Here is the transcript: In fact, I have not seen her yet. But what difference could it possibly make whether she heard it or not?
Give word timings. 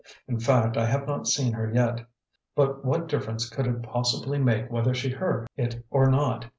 In 0.27 0.39
fact, 0.39 0.77
I 0.77 0.87
have 0.87 1.05
not 1.05 1.27
seen 1.27 1.53
her 1.53 1.71
yet. 1.71 2.07
But 2.55 2.83
what 2.83 3.07
difference 3.07 3.47
could 3.47 3.67
it 3.67 3.83
possibly 3.83 4.39
make 4.39 4.71
whether 4.71 4.95
she 4.95 5.11
heard 5.11 5.47
it 5.55 5.85
or 5.91 6.09
not? 6.09 6.49